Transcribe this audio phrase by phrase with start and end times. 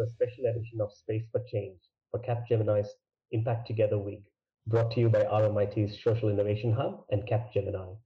[0.00, 1.78] a special edition of Space for Change
[2.10, 2.88] for Capgemini's
[3.32, 4.22] Impact Together Week,
[4.66, 7.98] brought to you by RMIT's Social Innovation Hub and Capgemini.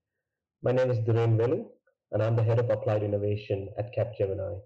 [0.64, 1.64] My name is Dhiren Velu,
[2.10, 4.60] and I'm the head of applied innovation at Capgemini.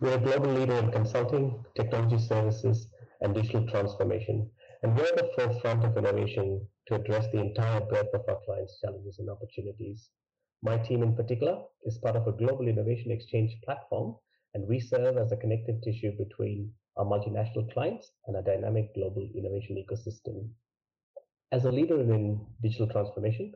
[0.00, 2.86] We're a global leader in consulting, technology services,
[3.22, 4.48] and digital transformation,
[4.84, 8.78] and we're at the forefront of innovation to address the entire breadth of our clients'
[8.80, 10.10] challenges and opportunities.
[10.62, 14.14] My team in particular is part of a global innovation exchange platform,
[14.54, 19.28] and we serve as a connective tissue between our multinational clients and a dynamic global
[19.34, 20.48] innovation ecosystem.
[21.52, 23.52] As a leader in digital transformation,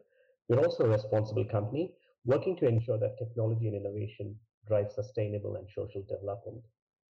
[0.48, 4.36] we're also a responsible company working to ensure that technology and innovation
[4.66, 6.62] drive sustainable and social development.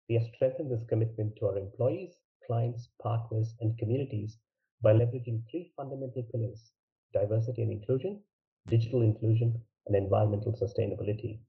[0.09, 2.13] We have strengthened this commitment to our employees,
[2.45, 4.37] clients, partners, and communities
[4.81, 6.71] by leveraging three fundamental pillars
[7.13, 8.21] diversity and inclusion,
[8.67, 11.39] digital inclusion, and environmental sustainability.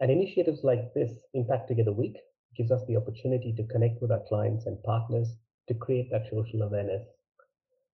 [0.00, 2.16] And initiatives like this, Impact Together Week,
[2.56, 5.28] gives us the opportunity to connect with our clients and partners
[5.68, 7.06] to create that social awareness.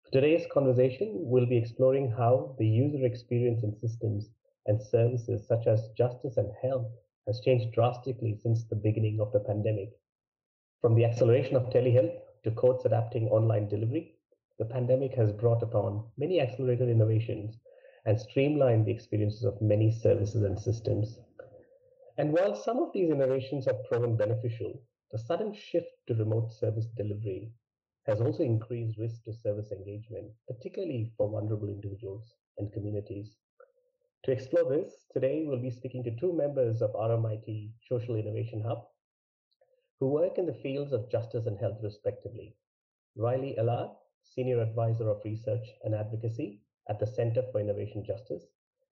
[0.03, 4.29] For today's conversation, we'll be exploring how the user experience in systems
[4.67, 6.87] and services such as justice and health
[7.27, 9.89] has changed drastically since the beginning of the pandemic.
[10.79, 14.15] From the acceleration of telehealth to courts adapting online delivery,
[14.59, 17.57] the pandemic has brought upon many accelerated innovations
[18.05, 21.19] and streamlined the experiences of many services and systems.
[22.17, 26.87] And while some of these innovations have proven beneficial, the sudden shift to remote service
[26.97, 27.51] delivery
[28.07, 33.37] has also increased risk to service engagement, particularly for vulnerable individuals and communities.
[34.23, 38.87] To explore this, today we'll be speaking to two members of RMIT Social Innovation Hub
[39.99, 42.55] who work in the fields of justice and health respectively.
[43.15, 43.91] Riley Allard,
[44.23, 48.43] Senior Advisor of Research and Advocacy at the Center for Innovative Justice,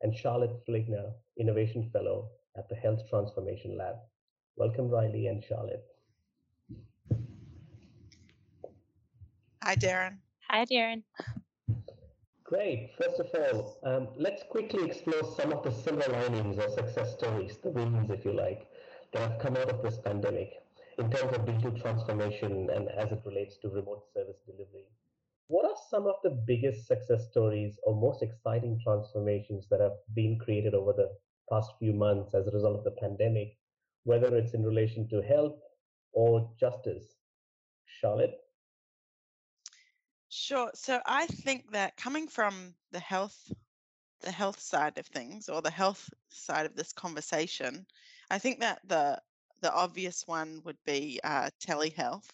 [0.01, 3.95] and Charlotte Fligner, Innovation Fellow at the Health Transformation Lab.
[4.57, 5.83] Welcome, Riley and Charlotte.
[9.63, 10.17] Hi, Darren.
[10.49, 11.03] Hi, Darren.
[12.43, 12.91] Great.
[12.97, 17.57] First of all, um, let's quickly explore some of the silver linings or success stories,
[17.57, 18.67] the wins, if you like,
[19.11, 20.51] that have come out of this pandemic
[20.99, 24.85] in terms of digital transformation and as it relates to remote service delivery.
[25.47, 30.37] What are some of the biggest success stories or most exciting transformations that have been
[30.37, 31.09] created over the
[31.49, 33.57] past few months as a result of the pandemic,
[34.03, 35.59] whether it's in relation to health
[36.13, 37.15] or justice?
[37.85, 38.35] Charlotte?
[40.29, 40.71] Sure.
[40.73, 43.51] So I think that coming from the health
[44.21, 47.85] the health side of things or the health side of this conversation,
[48.29, 49.21] I think that the
[49.61, 52.29] the obvious one would be uh, telehealth.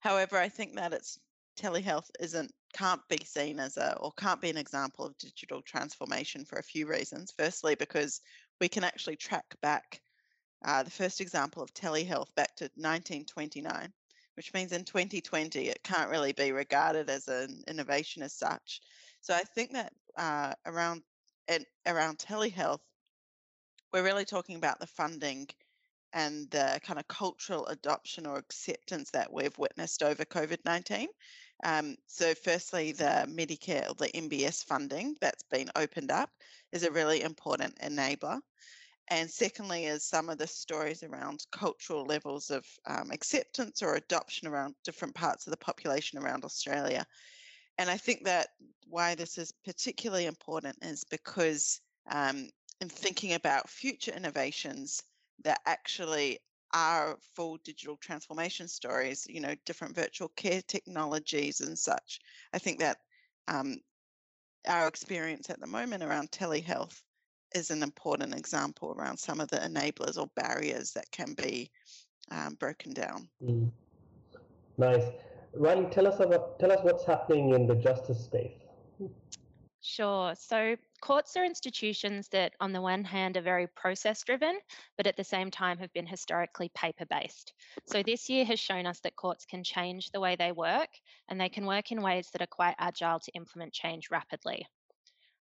[0.00, 1.18] However, I think that it's
[1.56, 6.44] telehealth isn't can't be seen as a or can't be an example of digital transformation
[6.44, 7.32] for a few reasons.
[7.36, 8.20] Firstly, because
[8.60, 10.00] we can actually track back
[10.64, 13.92] uh, the first example of telehealth back to 1929,
[14.36, 18.80] which means in 2020 it can't really be regarded as an innovation as such.
[19.20, 21.02] So I think that uh, around
[21.48, 22.80] and around telehealth,
[23.92, 25.48] we're really talking about the funding
[26.12, 31.08] and the kind of cultural adoption or acceptance that we've witnessed over COVID 19.
[31.62, 36.30] Um, so, firstly, the Medicare the MBS funding that's been opened up
[36.72, 38.40] is a really important enabler.
[39.08, 44.48] And secondly, is some of the stories around cultural levels of um, acceptance or adoption
[44.48, 47.06] around different parts of the population around Australia.
[47.78, 48.48] And I think that
[48.86, 51.80] why this is particularly important is because
[52.10, 52.48] um,
[52.80, 55.02] in thinking about future innovations,
[55.44, 56.38] that actually
[56.72, 62.20] are full digital transformation stories, you know, different virtual care technologies and such.
[62.52, 62.98] I think that
[63.48, 63.76] um,
[64.66, 67.02] our experience at the moment around telehealth
[67.54, 71.70] is an important example around some of the enablers or barriers that can be
[72.30, 73.28] um, broken down.
[73.44, 73.70] Mm.
[74.78, 75.04] Nice.
[75.54, 78.61] Riley, tell us about tell us what's happening in the justice space.
[79.82, 80.34] Sure.
[80.34, 84.58] So courts are institutions that, on the one hand, are very process driven,
[84.96, 87.52] but at the same time have been historically paper based.
[87.84, 90.88] So this year has shown us that courts can change the way they work
[91.28, 94.66] and they can work in ways that are quite agile to implement change rapidly.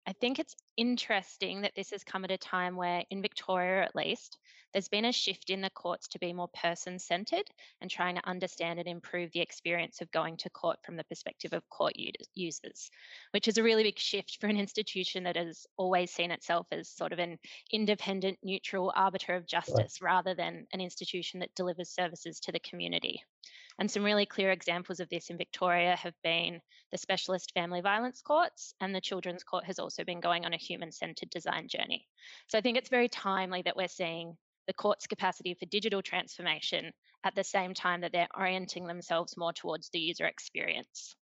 [0.09, 3.95] I think it's interesting that this has come at a time where, in Victoria at
[3.95, 4.39] least,
[4.73, 7.47] there's been a shift in the courts to be more person centered
[7.79, 11.53] and trying to understand and improve the experience of going to court from the perspective
[11.53, 11.93] of court
[12.33, 12.89] users,
[13.33, 16.89] which is a really big shift for an institution that has always seen itself as
[16.89, 17.37] sort of an
[17.71, 20.11] independent, neutral arbiter of justice right.
[20.11, 23.21] rather than an institution that delivers services to the community.
[23.79, 26.59] And some really clear examples of this in Victoria have been
[26.91, 30.57] the specialist family violence courts, and the Children's Court has also been going on a
[30.57, 32.05] human centred design journey.
[32.47, 34.37] So I think it's very timely that we're seeing
[34.67, 36.91] the court's capacity for digital transformation
[37.23, 41.15] at the same time that they're orienting themselves more towards the user experience.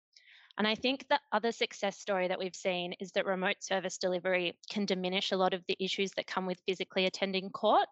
[0.58, 4.58] And I think the other success story that we've seen is that remote service delivery
[4.70, 7.88] can diminish a lot of the issues that come with physically attending court.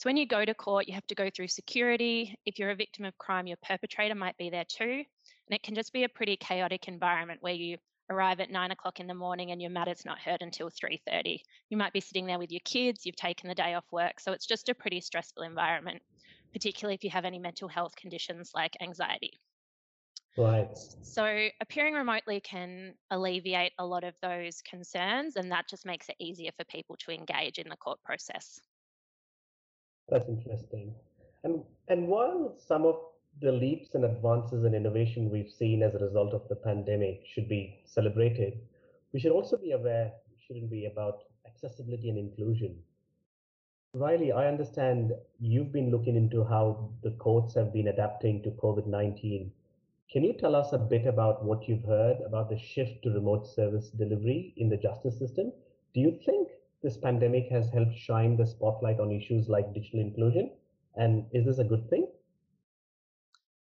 [0.00, 2.34] So when you go to court, you have to go through security.
[2.46, 5.04] If you're a victim of crime, your perpetrator might be there too.
[5.04, 7.76] And it can just be a pretty chaotic environment where you
[8.08, 11.42] arrive at nine o'clock in the morning and your matter's not heard until 3.30.
[11.68, 14.20] You might be sitting there with your kids, you've taken the day off work.
[14.20, 16.00] So it's just a pretty stressful environment,
[16.54, 19.38] particularly if you have any mental health conditions like anxiety.
[20.38, 20.78] Right.
[21.02, 26.16] So appearing remotely can alleviate a lot of those concerns, and that just makes it
[26.18, 28.62] easier for people to engage in the court process.
[30.10, 30.94] That's interesting.
[31.44, 32.96] And and while some of
[33.40, 37.48] the leaps and advances in innovation we've seen as a result of the pandemic should
[37.48, 38.60] be celebrated,
[39.12, 40.12] we should also be aware,
[40.46, 42.76] shouldn't be, about accessibility and inclusion.
[43.94, 48.86] Riley, I understand you've been looking into how the courts have been adapting to COVID
[48.86, 49.50] 19
[50.12, 53.46] can you tell us a bit about what you've heard about the shift to remote
[53.46, 55.52] service delivery in the justice system?
[55.94, 56.48] Do you think
[56.82, 60.52] this pandemic has helped shine the spotlight on issues like digital inclusion?
[60.96, 62.08] And is this a good thing?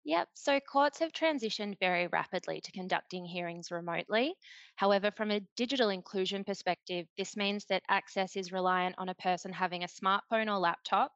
[0.03, 4.35] Yep, so courts have transitioned very rapidly to conducting hearings remotely.
[4.75, 9.51] However, from a digital inclusion perspective, this means that access is reliant on a person
[9.53, 11.13] having a smartphone or laptop,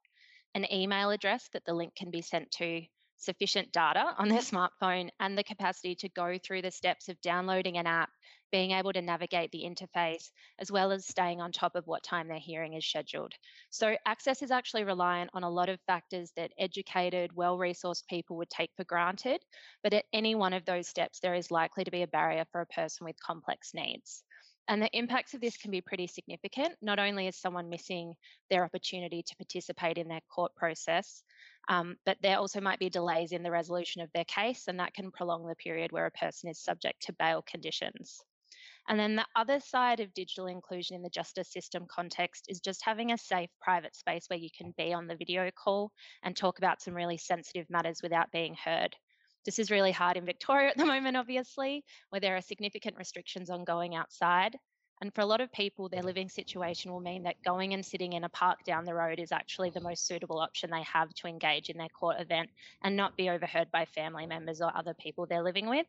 [0.54, 2.86] an email address that the link can be sent to,
[3.16, 7.78] sufficient data on their smartphone and the capacity to go through the steps of downloading
[7.78, 8.10] an app,
[8.52, 12.28] being able to navigate the interface, as well as staying on top of what time
[12.28, 13.32] their hearing is scheduled.
[13.70, 18.36] So, access is actually reliant on a lot of factors that educated, well resourced people
[18.36, 19.42] would take for granted.
[19.82, 22.60] But at any one of those steps, there is likely to be a barrier for
[22.60, 24.22] a person with complex needs.
[24.68, 26.74] And the impacts of this can be pretty significant.
[26.82, 28.14] Not only is someone missing
[28.50, 31.22] their opportunity to participate in their court process,
[31.68, 34.94] um, but there also might be delays in the resolution of their case, and that
[34.94, 38.20] can prolong the period where a person is subject to bail conditions.
[38.88, 42.84] And then the other side of digital inclusion in the justice system context is just
[42.84, 45.90] having a safe private space where you can be on the video call
[46.22, 48.94] and talk about some really sensitive matters without being heard.
[49.44, 53.50] This is really hard in Victoria at the moment, obviously, where there are significant restrictions
[53.50, 54.56] on going outside.
[55.00, 58.14] And for a lot of people, their living situation will mean that going and sitting
[58.14, 61.26] in a park down the road is actually the most suitable option they have to
[61.28, 62.50] engage in their court event
[62.82, 65.86] and not be overheard by family members or other people they're living with.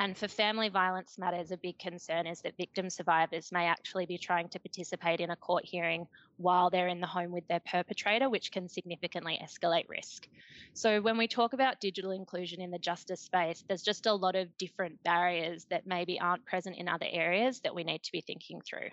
[0.00, 4.16] And for family violence matters, a big concern is that victim survivors may actually be
[4.16, 8.30] trying to participate in a court hearing while they're in the home with their perpetrator,
[8.30, 10.28] which can significantly escalate risk.
[10.72, 14.36] So, when we talk about digital inclusion in the justice space, there's just a lot
[14.36, 18.20] of different barriers that maybe aren't present in other areas that we need to be
[18.20, 18.90] thinking through.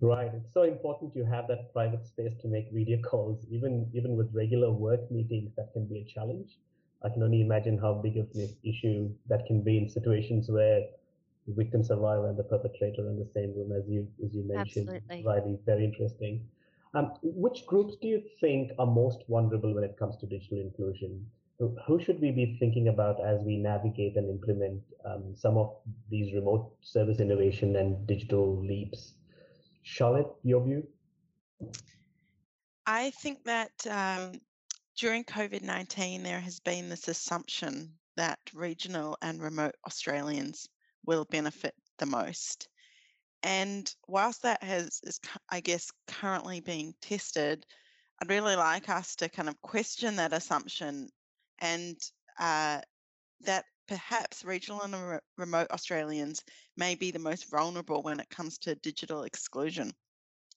[0.00, 0.32] Right.
[0.34, 4.34] It's so important you have that private space to make video calls, even even with
[4.34, 6.58] regular work meetings, that can be a challenge.
[7.04, 10.82] I can only imagine how big of an issue that can be in situations where
[11.46, 14.44] the victim survivor and the perpetrator are in the same room, as you as you
[14.44, 14.88] mentioned.
[14.88, 15.24] Absolutely.
[15.26, 16.46] Riley, very interesting.
[16.94, 21.26] Um, which groups do you think are most vulnerable when it comes to digital inclusion?
[21.86, 25.76] Who should we be thinking about as we navigate and implement um, some of
[26.10, 29.14] these remote service innovation and digital leaps?
[29.82, 30.86] Charlotte, your view?
[32.86, 34.40] I think that um,
[34.96, 40.68] during COVID 19, there has been this assumption that regional and remote Australians
[41.06, 42.68] will benefit the most.
[43.42, 45.18] And whilst that has, is,
[45.50, 47.66] I guess, currently being tested,
[48.20, 51.08] I'd really like us to kind of question that assumption
[51.60, 51.96] and
[52.38, 52.80] uh,
[53.40, 56.42] that perhaps regional and re- remote Australians
[56.76, 59.92] may be the most vulnerable when it comes to digital exclusion.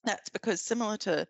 [0.04, 1.28] That's because, similar to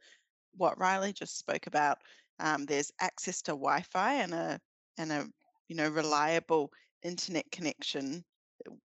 [0.57, 1.99] what Riley just spoke about,
[2.39, 4.59] um, there's access to Wi-Fi and a
[4.97, 5.27] and a
[5.67, 6.71] you know reliable
[7.03, 8.23] internet connection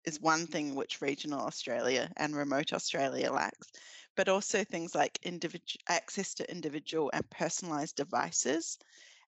[0.05, 3.67] is one thing which regional Australia and remote Australia lacks,
[4.15, 8.77] but also things like individual access to individual and personalized devices.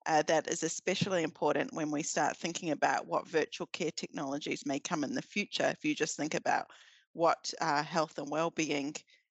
[0.05, 4.79] Uh, that is especially important when we start thinking about what virtual care technologies may
[4.79, 5.67] come in the future.
[5.67, 6.67] If you just think about
[7.13, 8.95] what uh, health and well-being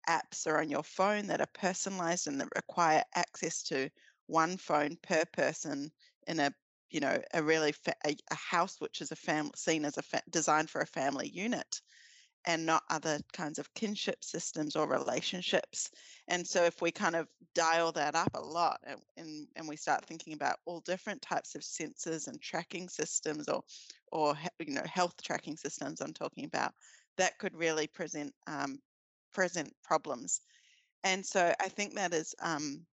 [0.07, 3.89] apps are on your phone that are personalized and that require access to
[4.31, 5.91] one phone per person
[6.27, 6.53] in a
[6.89, 10.01] you know a really fa- a, a, house which is a family seen as a
[10.01, 11.81] fa- designed for a family unit
[12.45, 15.91] and not other kinds of kinship systems or relationships.
[16.27, 19.75] And so if we kind of dial that up a lot and, and, and we
[19.75, 23.61] start thinking about all different types of sensors and tracking systems or
[24.11, 26.73] or you know health tracking systems i'm talking about
[27.17, 28.79] that could really present um,
[29.33, 30.41] present problems.
[31.03, 32.85] And so i think that is um,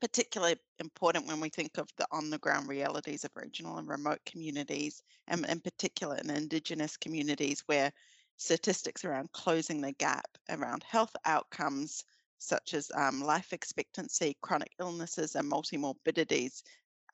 [0.00, 4.20] particularly important when we think of the on the ground realities of regional and remote
[4.26, 7.92] communities, and in particular in Indigenous communities where
[8.36, 12.04] statistics around closing the gap around health outcomes
[12.38, 16.62] such as um, life expectancy, chronic illnesses, and multimorbidities,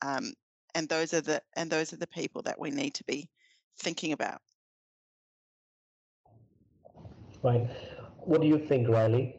[0.03, 0.35] um,
[0.75, 3.29] and those are the and those are the people that we need to be
[3.79, 4.41] thinking about.
[7.43, 7.69] Right.
[8.21, 9.37] What do you think, Riley?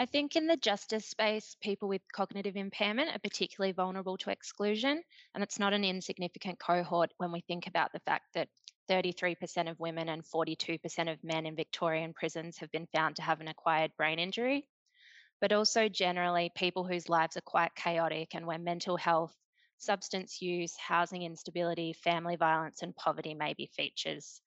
[0.00, 5.02] I think in the justice space, people with cognitive impairment are particularly vulnerable to exclusion,
[5.34, 8.48] and it's not an insignificant cohort when we think about the fact that
[8.88, 13.40] 33% of women and 42% of men in Victorian prisons have been found to have
[13.40, 14.68] an acquired brain injury.
[15.40, 19.34] But also, generally, people whose lives are quite chaotic and where mental health,
[19.78, 24.40] substance use, housing instability, family violence, and poverty may be features.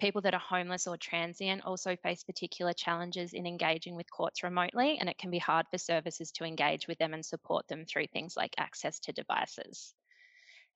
[0.00, 4.96] People that are homeless or transient also face particular challenges in engaging with courts remotely,
[4.98, 8.06] and it can be hard for services to engage with them and support them through
[8.06, 9.94] things like access to devices.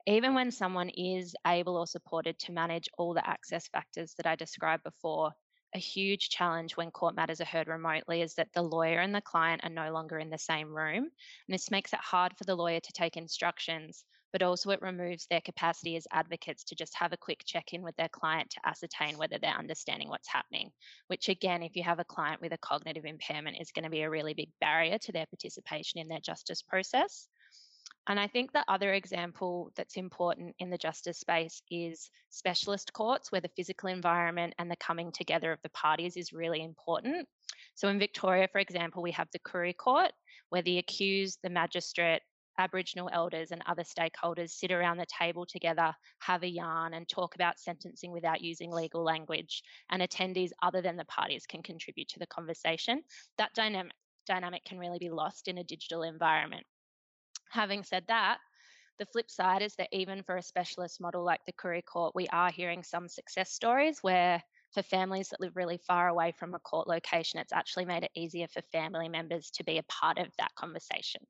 [0.07, 4.37] Even when someone is able or supported to manage all the access factors that I
[4.37, 5.33] described before,
[5.75, 9.23] a huge challenge when court matters are heard remotely is that the lawyer and the
[9.23, 11.04] client are no longer in the same room.
[11.04, 11.11] And
[11.49, 14.04] this makes it hard for the lawyer to take instructions,
[14.35, 17.83] but also it removes their capacity as advocates to just have a quick check in
[17.83, 20.73] with their client to ascertain whether they're understanding what's happening,
[21.07, 24.03] which, again, if you have a client with a cognitive impairment, is going to be
[24.03, 27.29] a really big barrier to their participation in their justice process.
[28.09, 33.31] And I think the other example that's important in the justice space is specialist courts,
[33.31, 37.29] where the physical environment and the coming together of the parties is really important.
[37.76, 40.11] So in Victoria, for example, we have the Koori Court,
[40.49, 42.23] where the accused, the magistrate,
[42.58, 47.34] Aboriginal elders and other stakeholders sit around the table together, have a yarn, and talk
[47.34, 49.62] about sentencing without using legal language.
[49.90, 53.02] And attendees other than the parties can contribute to the conversation.
[53.38, 53.92] That dynamic,
[54.26, 56.66] dynamic can really be lost in a digital environment.
[57.50, 58.38] Having said that,
[58.99, 62.28] the flip side is that even for a specialist model like the Koori Court, we
[62.28, 64.42] are hearing some success stories where
[64.73, 68.11] for families that live really far away from a court location, it's actually made it
[68.14, 71.23] easier for family members to be a part of that conversation.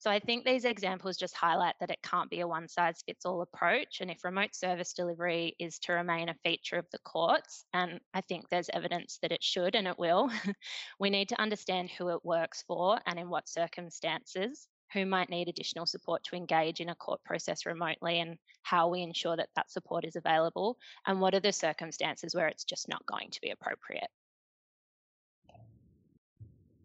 [0.00, 3.26] So I think these examples just highlight that it can't be a one size fits
[3.26, 4.00] all approach.
[4.00, 8.22] And if remote service delivery is to remain a feature of the courts, and I
[8.22, 10.30] think there's evidence that it should and it will,
[10.98, 15.48] we need to understand who it works for and in what circumstances, who might need
[15.48, 19.70] additional support to engage in a court process remotely, and how we ensure that that
[19.70, 23.50] support is available, and what are the circumstances where it's just not going to be
[23.50, 24.08] appropriate.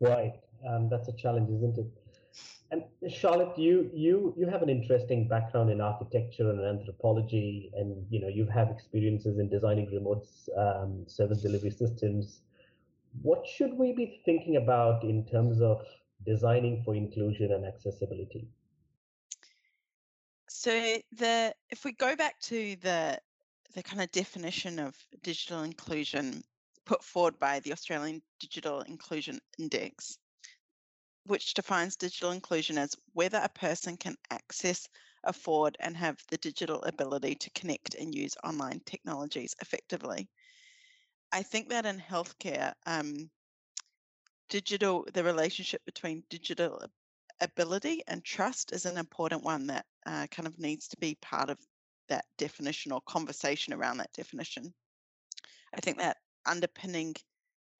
[0.02, 0.34] Right,
[0.68, 2.05] um, that's a challenge, isn't it?
[2.76, 8.20] And Charlotte, you you you have an interesting background in architecture and anthropology, and you
[8.20, 10.26] know you have experiences in designing remote
[10.58, 12.42] um, service delivery systems.
[13.22, 15.86] What should we be thinking about in terms of
[16.26, 18.48] designing for inclusion and accessibility?
[20.50, 23.20] So the if we go back to the
[23.74, 26.44] the kind of definition of digital inclusion
[26.86, 30.18] put forward by the Australian Digital Inclusion Index,
[31.26, 34.88] which defines digital inclusion as whether a person can access,
[35.24, 40.30] afford, and have the digital ability to connect and use online technologies effectively.
[41.32, 43.30] I think that in healthcare, um,
[44.50, 46.82] digital, the relationship between digital
[47.42, 51.50] ability and trust is an important one that uh, kind of needs to be part
[51.50, 51.58] of
[52.08, 54.74] that definition or conversation around that definition.
[55.74, 57.16] I think that underpinning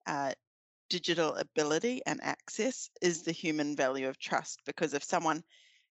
[0.06, 0.32] uh,
[0.88, 5.42] digital ability and access is the human value of trust because if someone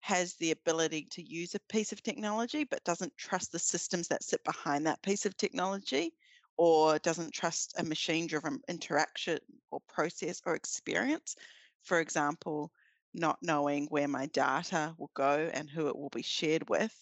[0.01, 4.23] has the ability to use a piece of technology but doesn't trust the systems that
[4.23, 6.13] sit behind that piece of technology
[6.57, 9.39] or doesn't trust a machine driven interaction
[9.71, 11.37] or process or experience
[11.83, 12.71] for example
[13.15, 16.95] not knowing where my data will go and who it will be shared with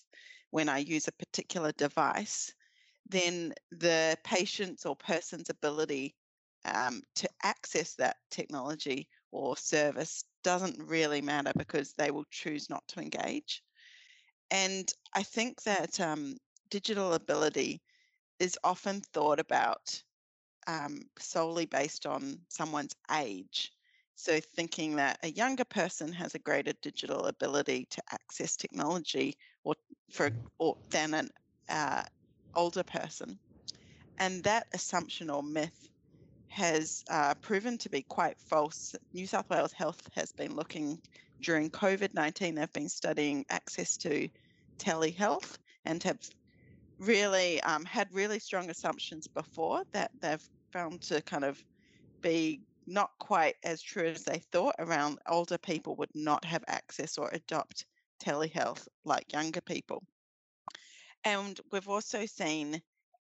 [0.51, 2.53] when i use a particular device
[3.09, 6.15] then the patient's or person's ability
[6.65, 12.87] um, to access that technology or service doesn't really matter because they will choose not
[12.89, 13.63] to engage.
[14.51, 16.37] And I think that um,
[16.71, 17.83] digital ability
[18.39, 20.03] is often thought about
[20.67, 23.73] um, solely based on someone's age.
[24.17, 29.75] So, thinking that a younger person has a greater digital ability to access technology or
[30.11, 31.31] for or than an
[31.69, 32.05] uh,
[32.55, 33.41] older person,
[34.19, 35.90] and that assumption or myth
[36.51, 38.95] has uh, proven to be quite false.
[39.15, 41.01] New South Wales Health has been looking
[41.41, 44.29] during COVID 19, they've been studying access to
[44.79, 46.19] telehealth and have
[46.99, 51.63] really um, had really strong assumptions before that they've found to kind of
[52.21, 57.17] be not quite as true as they thought around older people would not have access
[57.17, 57.87] or adopt
[58.23, 60.03] telehealth like younger people.
[61.25, 62.83] And we've also seen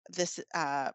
[0.10, 0.92] this uh,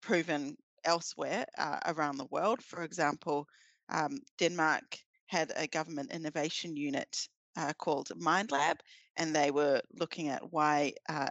[0.00, 2.62] proven elsewhere uh, around the world.
[2.62, 3.46] For example,
[3.88, 8.76] um, Denmark had a government innovation unit uh, called MindLab,
[9.16, 11.28] and they were looking at why uh,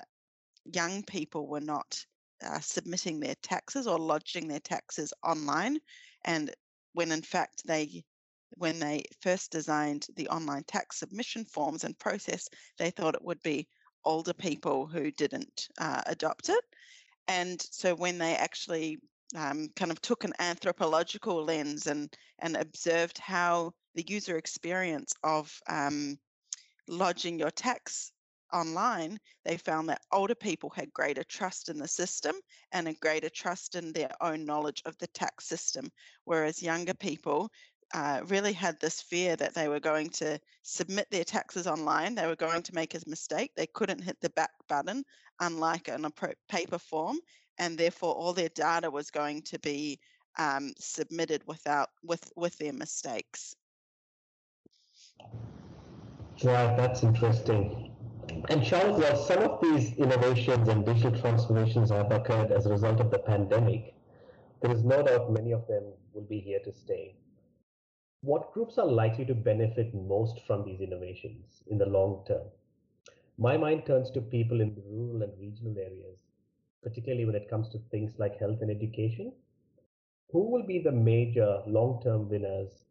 [0.73, 2.05] young people were not
[2.45, 5.77] uh, submitting their taxes or lodging their taxes online.
[6.25, 6.53] And
[6.93, 8.03] when in fact they
[8.57, 13.41] when they first designed the online tax submission forms and process, they thought it would
[13.41, 13.67] be
[14.05, 16.63] older people who didn't uh, adopt it.
[17.27, 18.99] And so when they actually
[19.35, 25.55] um, kind of took an anthropological lens and and observed how the user experience of
[25.67, 26.17] um,
[26.87, 28.11] lodging your tax
[28.53, 32.35] online, they found that older people had greater trust in the system
[32.71, 35.89] and a greater trust in their own knowledge of the tax system,
[36.25, 37.49] whereas younger people
[37.93, 42.25] uh, really had this fear that they were going to submit their taxes online, they
[42.25, 45.03] were going to make a mistake, they couldn't hit the back button,
[45.39, 46.11] unlike on a
[46.49, 47.17] paper form,
[47.59, 49.99] and therefore all their data was going to be
[50.39, 53.55] um, submitted without with with their mistakes.
[56.43, 57.91] Right, that's interesting.
[58.49, 62.99] And Charlotte, while some of these innovations and digital transformations have occurred as a result
[62.99, 63.93] of the pandemic,
[64.61, 65.83] there is no doubt many of them
[66.13, 67.15] will be here to stay.
[68.23, 72.47] What groups are likely to benefit most from these innovations in the long term?
[73.37, 76.19] My mind turns to people in rural and regional areas,
[76.81, 79.33] particularly when it comes to things like health and education.
[80.31, 82.85] Who will be the major long term winners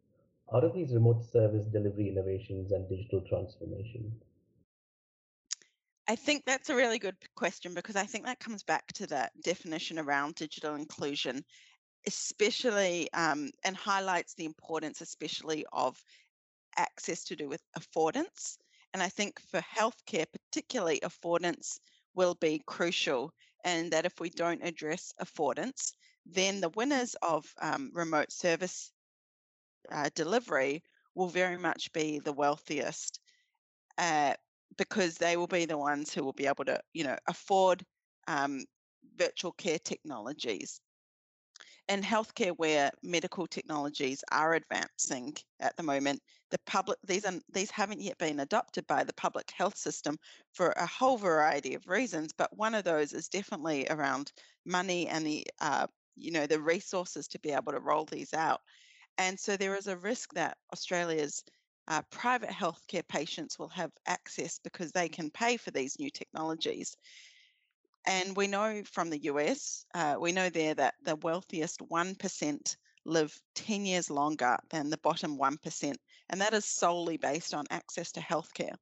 [0.53, 4.21] out of these remote service delivery innovations and digital transformation?
[6.07, 9.31] I think that's a really good question because I think that comes back to that
[9.41, 11.43] definition around digital inclusion,
[12.07, 15.97] especially um, and highlights the importance, especially of
[16.77, 18.57] access to do with affordance.
[18.93, 21.79] And I think for healthcare, particularly, affordance
[22.15, 23.31] will be crucial.
[23.63, 25.93] And that if we don't address affordance,
[26.25, 28.91] then the winners of um, remote service
[29.91, 30.83] uh, delivery
[31.15, 33.19] will very much be the wealthiest
[33.97, 34.33] uh,
[34.77, 37.85] because they will be the ones who will be able to, you know, afford
[38.27, 38.63] um,
[39.15, 40.81] virtual care technologies.
[41.89, 47.71] In healthcare, where medical technologies are advancing at the moment, the public these are these
[47.71, 50.17] haven't yet been adopted by the public health system
[50.53, 52.31] for a whole variety of reasons.
[52.37, 54.31] But one of those is definitely around
[54.65, 58.61] money and the uh, you know the resources to be able to roll these out.
[59.17, 61.43] And so there is a risk that Australia's
[61.87, 66.95] uh, private healthcare patients will have access because they can pay for these new technologies.
[68.05, 73.41] And we know from the US, uh, we know there that the wealthiest 1% live
[73.55, 75.95] 10 years longer than the bottom 1%,
[76.29, 78.75] and that is solely based on access to healthcare.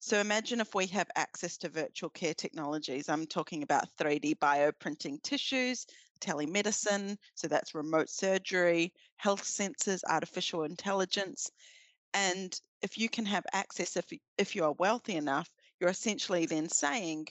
[0.00, 3.08] So imagine if we have access to virtual care technologies.
[3.08, 5.86] I'm talking about 3D bioprinting tissues,
[6.20, 11.50] telemedicine, so that's remote surgery, health sensors, artificial intelligence.
[12.12, 15.48] And if you can have access, if, if you are wealthy enough,
[15.80, 17.28] you're essentially then saying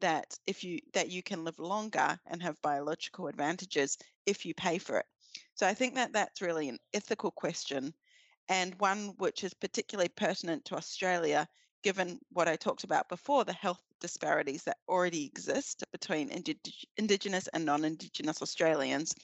[0.00, 4.78] that if you that you can live longer and have biological advantages if you pay
[4.78, 5.06] for it.
[5.54, 7.94] So I think that that's really an ethical question
[8.48, 11.48] and one which is particularly pertinent to Australia
[11.84, 17.46] given what I talked about before, the health disparities that already exist between indig- Indigenous
[17.48, 19.14] and non Indigenous Australians,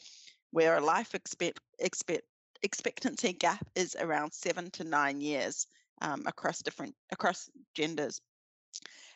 [0.52, 2.24] where a life expect, expect,
[2.62, 5.66] expectancy gap is around seven to nine years
[6.02, 8.20] um, across different across genders.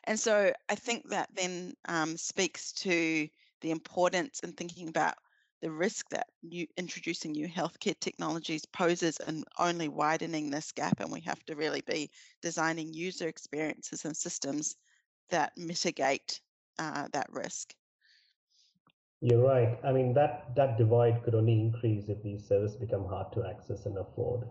[0.07, 3.29] And so I think that then um, speaks to
[3.61, 5.15] the importance in thinking about
[5.63, 11.01] the risk that new, introducing new healthcare technologies poses and only widening this gap.
[11.01, 12.11] And we have to really be
[12.43, 14.77] designing user experiences and systems
[15.31, 16.41] that mitigate
[16.79, 17.73] uh, that risk.
[19.23, 19.79] You're right.
[19.83, 23.87] I mean, that, that divide could only increase if these services become hard to access
[23.87, 24.47] and afford.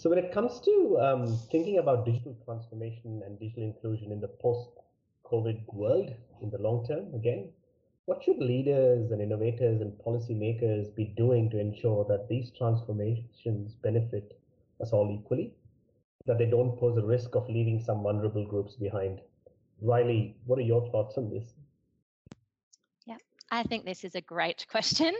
[0.00, 4.28] So when it comes to um, thinking about digital transformation and digital inclusion in the
[4.28, 7.50] post-COVID world in the long term, again,
[8.06, 14.40] what should leaders and innovators and policymakers be doing to ensure that these transformations benefit
[14.80, 15.52] us all equally,
[16.24, 19.20] that they don't pose a risk of leaving some vulnerable groups behind?
[19.82, 21.52] Riley, what are your thoughts on this?
[23.50, 25.14] I think this is a great question.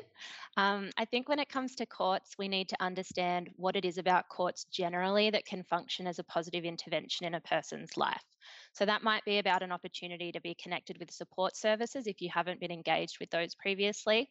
[0.56, 3.98] Um, I think when it comes to courts, we need to understand what it is
[3.98, 8.24] about courts generally that can function as a positive intervention in a person's life.
[8.72, 12.30] So that might be about an opportunity to be connected with support services if you
[12.32, 14.30] haven't been engaged with those previously.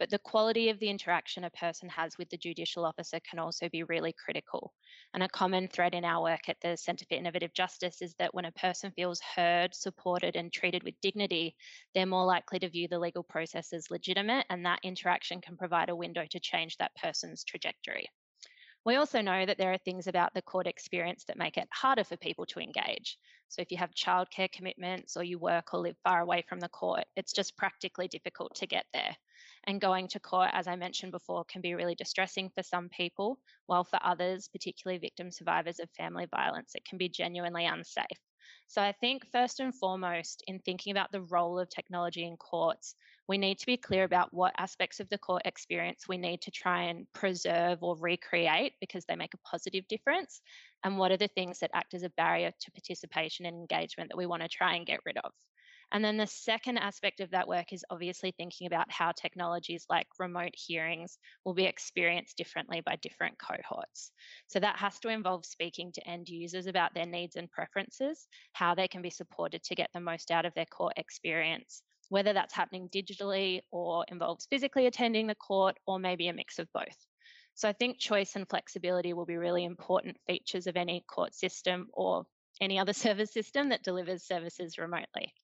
[0.00, 3.68] But the quality of the interaction a person has with the judicial officer can also
[3.68, 4.72] be really critical.
[5.12, 8.32] And a common thread in our work at the Centre for Innovative Justice is that
[8.32, 11.54] when a person feels heard, supported, and treated with dignity,
[11.94, 15.90] they're more likely to view the legal process as legitimate, and that interaction can provide
[15.90, 18.08] a window to change that person's trajectory.
[18.86, 22.04] We also know that there are things about the court experience that make it harder
[22.04, 23.18] for people to engage.
[23.48, 26.70] So if you have childcare commitments or you work or live far away from the
[26.70, 29.14] court, it's just practically difficult to get there.
[29.66, 33.38] And going to court, as I mentioned before, can be really distressing for some people,
[33.66, 38.06] while for others, particularly victim survivors of family violence, it can be genuinely unsafe.
[38.66, 42.94] So I think first and foremost, in thinking about the role of technology in courts,
[43.28, 46.50] we need to be clear about what aspects of the court experience we need to
[46.50, 50.40] try and preserve or recreate because they make a positive difference,
[50.84, 54.16] and what are the things that act as a barrier to participation and engagement that
[54.16, 55.32] we want to try and get rid of.
[55.92, 60.06] And then the second aspect of that work is obviously thinking about how technologies like
[60.20, 64.12] remote hearings will be experienced differently by different cohorts.
[64.46, 68.74] So that has to involve speaking to end users about their needs and preferences, how
[68.76, 72.54] they can be supported to get the most out of their court experience, whether that's
[72.54, 77.06] happening digitally or involves physically attending the court or maybe a mix of both.
[77.54, 81.88] So I think choice and flexibility will be really important features of any court system
[81.92, 82.26] or
[82.60, 85.34] any other service system that delivers services remotely.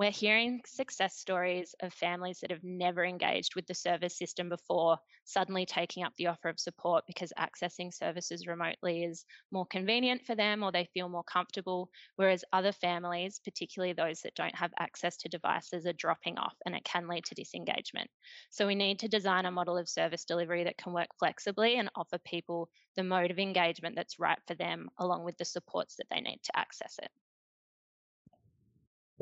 [0.00, 4.96] We're hearing success stories of families that have never engaged with the service system before,
[5.26, 10.34] suddenly taking up the offer of support because accessing services remotely is more convenient for
[10.34, 15.18] them or they feel more comfortable, whereas other families, particularly those that don't have access
[15.18, 18.10] to devices, are dropping off and it can lead to disengagement.
[18.48, 21.90] So we need to design a model of service delivery that can work flexibly and
[21.94, 26.06] offer people the mode of engagement that's right for them, along with the supports that
[26.10, 27.10] they need to access it.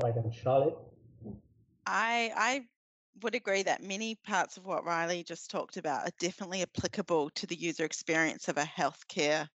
[0.01, 0.77] Right, and Charlotte?
[1.87, 2.65] I I
[3.23, 7.47] would agree that many parts of what Riley just talked about are definitely applicable to
[7.47, 9.49] the user experience of a healthcare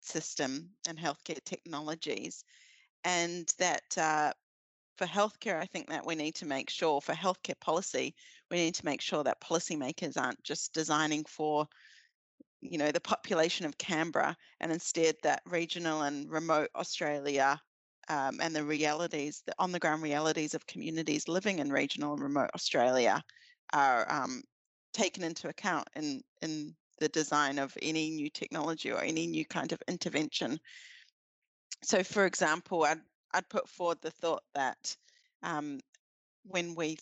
[0.00, 2.44] system and healthcare technologies,
[3.04, 4.32] and that uh,
[4.98, 8.14] for healthcare, I think that we need to make sure for healthcare policy,
[8.50, 11.66] we need to make sure that policymakers aren't just designing for
[12.60, 17.60] you know the population of Canberra and instead that regional and remote Australia
[18.08, 22.22] um, and the realities, the on the ground realities of communities living in regional and
[22.22, 23.22] remote Australia
[23.72, 24.42] are um,
[24.92, 29.72] taken into account in, in the design of any new technology or any new kind
[29.72, 30.58] of intervention.
[31.82, 33.00] So, for example, I'd,
[33.34, 34.96] I'd put forward the thought that
[35.42, 35.80] um,
[36.44, 36.96] when we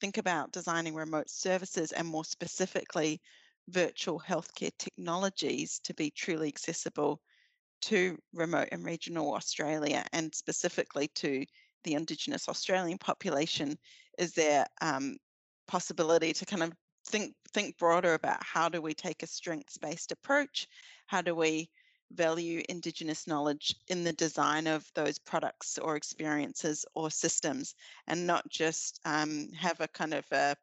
[0.00, 3.20] think about designing remote services and more specifically
[3.68, 7.20] virtual healthcare technologies to be truly accessible
[7.82, 11.44] to remote and regional Australia and specifically to
[11.84, 13.78] the Indigenous Australian population,
[14.18, 15.16] is there um,
[15.66, 16.72] possibility to kind of
[17.06, 20.68] think think broader about how do we take a strengths-based approach?
[21.06, 21.70] How do we
[22.12, 27.74] value Indigenous knowledge in the design of those products or experiences or systems,
[28.06, 30.56] and not just um, have a kind of a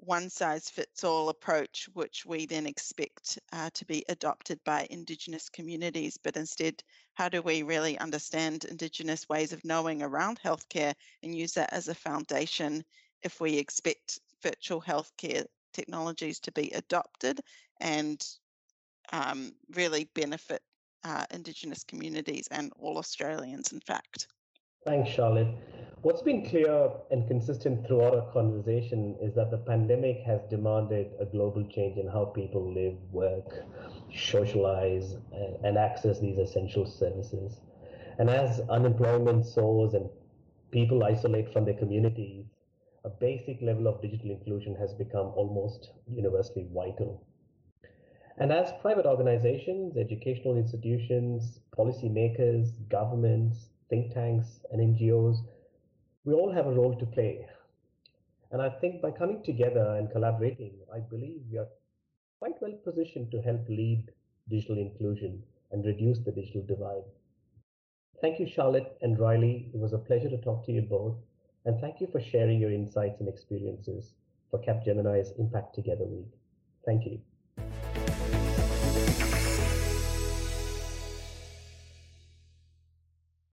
[0.00, 5.48] one size fits all approach, which we then expect uh, to be adopted by Indigenous
[5.48, 6.16] communities.
[6.16, 6.82] But instead,
[7.14, 11.88] how do we really understand Indigenous ways of knowing around healthcare and use that as
[11.88, 12.84] a foundation
[13.22, 17.40] if we expect virtual healthcare technologies to be adopted
[17.80, 18.26] and
[19.12, 20.62] um, really benefit
[21.04, 24.28] uh, Indigenous communities and all Australians, in fact?
[24.84, 25.48] Thanks, Charlotte.
[26.02, 31.26] What's been clear and consistent throughout our conversation is that the pandemic has demanded a
[31.26, 33.66] global change in how people live, work,
[34.10, 35.18] socialize,
[35.62, 37.60] and access these essential services.
[38.18, 40.08] And as unemployment soars and
[40.70, 42.46] people isolate from their communities,
[43.04, 47.26] a basic level of digital inclusion has become almost universally vital.
[48.38, 55.44] And as private organizations, educational institutions, policymakers, governments, think tanks, and NGOs,
[56.24, 57.46] we all have a role to play.
[58.52, 61.68] And I think by coming together and collaborating, I believe we are
[62.38, 64.10] quite well positioned to help lead
[64.48, 67.04] digital inclusion and reduce the digital divide.
[68.20, 69.70] Thank you, Charlotte and Riley.
[69.72, 71.16] It was a pleasure to talk to you both.
[71.64, 74.12] And thank you for sharing your insights and experiences
[74.50, 76.28] for Capgemini's Impact Together Week.
[76.84, 77.20] Thank you.